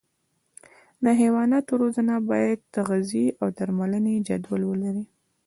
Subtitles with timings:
[1.03, 5.05] د حیواناتو روزنه باید د تغذیې او درملنې جدول ولري.